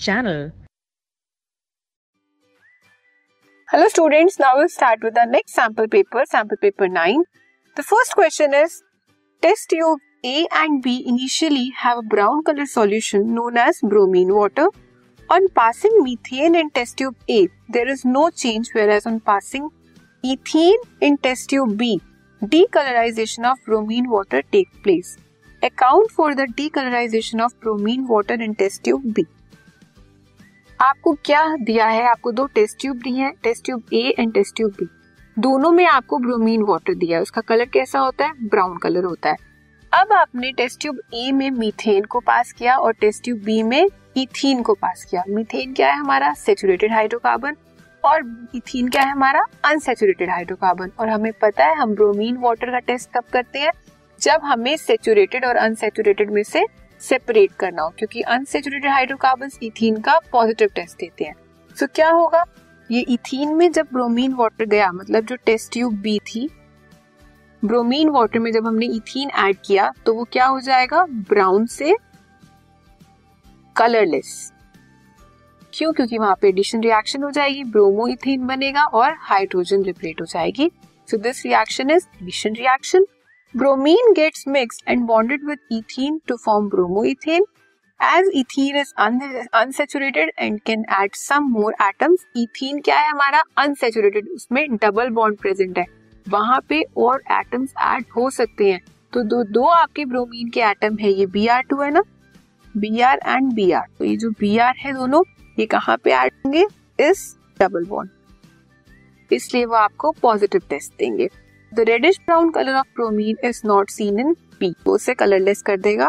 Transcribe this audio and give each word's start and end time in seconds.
channel. 0.00 0.52
Hello 3.70 3.86
students, 3.88 4.38
now 4.38 4.52
we'll 4.56 4.68
start 4.68 5.00
with 5.02 5.14
the 5.14 5.26
next 5.26 5.52
sample 5.52 5.86
paper, 5.86 6.24
sample 6.28 6.56
paper 6.56 6.88
9. 6.88 7.22
The 7.76 7.82
first 7.82 8.14
question 8.14 8.54
is 8.54 8.82
Test 9.42 9.70
tube 9.70 10.00
A 10.24 10.46
and 10.52 10.82
B 10.82 11.04
initially 11.06 11.72
have 11.76 11.98
a 11.98 12.02
brown 12.02 12.42
color 12.42 12.66
solution 12.66 13.34
known 13.34 13.56
as 13.56 13.78
bromine 13.82 14.34
water. 14.34 14.68
On 15.30 15.48
passing 15.50 15.92
methane 16.02 16.56
in 16.56 16.70
test 16.70 16.96
tube 16.96 17.14
A, 17.28 17.48
there 17.68 17.88
is 17.88 18.04
no 18.04 18.30
change, 18.30 18.70
whereas 18.72 19.06
on 19.06 19.20
passing 19.20 19.70
ethene 20.24 20.82
in 21.00 21.18
test 21.18 21.50
tube 21.50 21.76
B, 21.78 22.00
decolorization 22.42 23.50
of 23.50 23.58
bromine 23.64 24.10
water 24.10 24.42
takes 24.50 24.76
place. 24.78 25.16
Account 25.62 26.10
for 26.10 26.34
the 26.34 26.46
decolorization 26.46 27.44
of 27.44 27.58
bromine 27.60 28.08
water 28.08 28.34
in 28.34 28.56
test 28.56 28.82
tube 28.82 29.14
B. 29.14 29.26
आपको 30.80 31.12
क्या 31.24 31.56
दिया 31.56 31.86
है? 31.86 32.02
आपको 32.02 32.30
दो 32.32 32.46
test 32.46 32.80
tube 32.80 32.96
दी 32.96 33.12
है 33.12 33.30
test 33.42 33.64
tube 33.64 33.82
A 33.92 34.14
and 34.18 34.32
test 34.34 34.56
tube 34.56 34.70
B 34.70 34.86
दोनों 35.38 35.70
में 35.70 35.84
आपको 35.86 36.18
ब्रोमीन 36.18 36.62
वाटर 36.62 36.94
दिया 36.94 37.16
है। 37.18 37.22
उसका 37.22 37.40
कलर 37.40 37.64
कैसा 37.64 37.98
होता 37.98 38.26
है? 38.26 38.48
ब्राउन 38.48 38.76
कलर 38.78 39.04
होता 39.04 39.30
है। 39.30 39.36
अब 39.92 40.12
आपने 40.12 40.52
टेस्ट 40.52 40.80
ट्यूब 40.80 41.00
ए 41.14 41.30
में 41.32 41.50
मीथेन 41.50 42.04
को 42.04 42.20
पास 42.20 42.52
किया 42.52 42.76
और 42.76 42.92
टेस्ट 42.92 43.24
ट्यूब 43.24 43.38
बी 43.38 43.62
में 43.62 43.86
इथीन 44.16 44.62
को 44.62 44.74
पास 44.74 45.04
किया। 45.10 45.24
मीथेन 45.28 45.74
क्या 45.74 45.88
है 45.88 45.98
हमारा? 45.98 46.32
सेचुरेटेड 46.34 46.92
हाइड्रोकार्बन 46.92 47.56
और 48.04 48.48
इथीन 48.54 48.88
क्या 48.88 49.02
है 49.02 49.12
हमारा? 49.12 49.44
अनसेचुरेटेड 49.64 50.30
हाइड्रोकार्बन 50.30 50.90
और 51.00 51.08
हमें 51.08 51.32
पता 51.32 51.66
है 51.66 51.76
हम 51.76 51.94
ब्रोमीन 51.94 52.36
वाटर 52.36 52.70
का 52.70 52.78
टेस्ट 52.78 53.10
कब 53.14 53.24
करते 53.32 53.58
हैं? 53.58 53.70
जब 54.20 54.40
हमें 54.44 54.76
सेचुरेटेड 54.76 55.44
और 55.44 55.56
अनसेचुरेटेड 55.56 56.30
में 56.30 56.42
से 56.42 56.64
सेपरेट 57.00 57.52
करना 57.52 57.82
हो 57.82 57.88
क्योंकि 57.98 58.20
अनसेचुरेटेड 58.22 58.90
हाइड्रोकार्बन 58.90 59.50
इथीन 59.62 60.00
का 60.00 60.18
पॉजिटिव 60.32 60.68
टेस्ट 60.74 60.98
देते 60.98 61.24
हैं। 61.24 61.34
सो 61.76 61.86
so, 61.86 61.92
क्या 61.94 62.10
होगा? 62.10 62.44
ये 62.90 63.00
इथीन 63.08 63.54
में 63.54 63.70
जब 63.72 63.86
ब्रोमीन 63.92 64.32
वाटर 64.34 64.64
गया 64.64 64.90
मतलब 64.92 65.26
जो 65.26 65.36
टेस्ट 65.36 65.72
ट्यूब 65.72 66.00
बी 66.00 66.18
थी 66.26 66.48
ब्रोमीन 67.62 68.08
वाटर 68.08 68.38
में 68.38 68.50
जब 68.52 68.66
हमने 68.66 68.86
इथीन 68.86 69.30
ऐड 69.38 69.56
किया 69.66 69.92
तो 70.06 70.14
वो 70.14 70.24
क्या 70.24 70.46
हो 70.46 70.60
जाएगा? 70.60 71.04
ब्राउन 71.28 71.66
से 71.66 71.94
कलरलेस 73.76 74.52
क्यों? 75.72 75.92
क्योंकि 75.92 76.18
वहाँ 76.18 76.36
पे 76.42 76.48
एडिशन 76.48 76.80
रिएक्शन 76.80 77.22
हो 77.22 77.30
जाएगी 77.30 77.64
ब्रोमो 77.64 78.06
इथीन 78.08 78.46
बनेगा 78.46 78.84
और 78.84 79.14
हाइड्रोजन 79.20 79.82
रिप्लेट 79.82 80.20
हो 80.20 80.26
जाएगी। 80.26 80.70
So 81.08 81.16
this 81.16 81.44
reaction 81.46 81.90
is 81.90 82.06
addition 82.22 82.54
reaction 82.54 83.06
bromine 83.54 84.12
gets 84.12 84.44
mixed 84.48 84.90
and 84.90 85.02
bonded 85.06 85.44
with 85.44 85.58
ethene 85.72 86.20
to 86.28 86.36
form 86.36 86.68
bromoethane 86.68 87.44
as 88.00 88.30
ethene 88.34 88.76
is 88.76 88.92
unsaturated 88.98 90.30
and 90.38 90.60
can 90.66 90.84
add 91.00 91.14
some 91.16 91.48
more 91.52 91.74
atoms 91.82 92.26
ethene 92.36 92.80
क्या 92.80 92.98
है 92.98 93.08
हमारा 93.08 93.42
unsaturated 93.58 94.28
उसमें 94.28 94.76
double 94.76 95.10
bond 95.10 95.38
present 95.38 95.78
है 95.78 95.84
वहाँ 96.26 96.60
पे 96.68 96.82
और 96.98 97.22
atoms 97.32 97.74
add 97.86 98.04
हो 98.16 98.30
सकते 98.30 98.70
हैं 98.70 98.80
तो 99.12 99.22
दो 99.24 99.42
दो 99.50 99.66
आपके 99.70 100.04
ब्रोमीन 100.04 100.50
के 100.50 100.60
एटम 100.60 100.96
है 100.96 101.12
ये 101.12 101.26
बी 101.28 101.46
आर 101.48 101.62
टू 101.62 101.80
है 101.80 101.90
ना 101.90 102.02
B 102.74 103.00
R 103.00 103.20
and 103.26 103.52
B 103.52 103.70
R 103.72 103.86
तो 103.98 104.04
ये 104.04 104.16
जो 104.16 104.30
बी 104.40 104.56
आर 104.60 104.74
है 104.78 104.92
दोनों 104.92 105.22
ये 105.56 105.66
कहाँ 105.68 105.96
पे 106.04 106.14
एड 106.14 106.32
होंगे 106.46 106.66
इस 107.00 107.26
डबल 107.60 107.84
बॉन्ड 107.86 109.32
इसलिए 109.32 109.64
वो 109.64 109.74
आपको 109.76 110.10
पॉजिटिव 110.22 110.62
टेस्ट 110.70 110.92
देंगे 110.98 111.28
the 111.72 111.80
reddish 111.80 112.18
brown 112.20 112.50
colour 112.50 112.74
of 112.74 112.86
bromine 112.94 113.36
is 113.44 113.60
not 113.66 113.90
seen 113.90 114.18
in 114.20 114.34
P 114.60 114.74
वो 114.86 114.94
उसे 114.94 115.14
कलरलेस 115.14 115.62
कर 115.62 115.76
देगा 115.80 116.08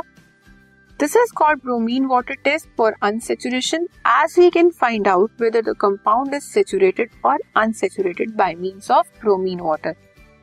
this 1.00 1.16
is 1.18 1.34
called 1.36 1.60
bromine 1.60 2.06
water 2.06 2.36
test 2.44 2.68
for 2.78 2.96
unsaturation 3.04 3.88
as 4.10 4.36
we 4.40 4.50
can 4.50 4.70
find 4.72 5.08
out 5.08 5.42
whether 5.42 5.62
the 5.64 5.76
compound 5.82 6.34
is 6.34 6.44
saturated 6.44 7.12
और 7.26 7.40
unsaturated 7.58 8.32
by 8.36 8.56
means 8.56 8.90
of 8.92 9.08
bromine 9.20 9.60
water 9.62 9.96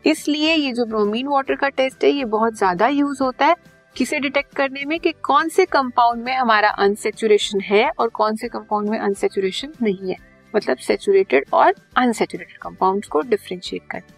इसलिए 0.04 0.54
ये 0.54 0.72
जो 0.72 0.84
bromine 0.86 1.28
water 1.28 1.54
का 1.54 1.68
test 1.70 2.04
है 2.04 2.10
ये 2.10 2.24
बहुत 2.26 2.56
ज़्यादा 2.56 2.88
यूज़ 2.88 3.22
होता 3.22 3.46
है 3.46 3.54
किसे 3.96 4.18
डिटेक्ट 4.20 4.54
करने 4.56 4.84
में 4.84 4.98
कि 5.00 5.12
कौन 5.22 5.48
से 5.48 5.64
कंपाउंड 5.68 6.22
में 6.24 6.34
हमारा 6.34 6.68
अनसेचुरेशन 6.78 7.60
है 7.60 7.88
और 7.90 8.08
कौन 8.10 8.36
से 8.36 8.48
कंपाउंड 8.48 8.88
में 8.88 8.98
अनसेचुरेशन 8.98 9.72
नहीं 9.82 10.10
है 10.10 10.16
मतलब 10.54 10.76
सेचुरेटेड 10.82 11.44
और 11.54 11.74
अनसेचुरेटेड 11.96 12.56
कंपाउंड्स 12.58 13.08
को 13.08 13.20
डिफ्रेंशिएट 13.22 13.82
करना 13.90 14.17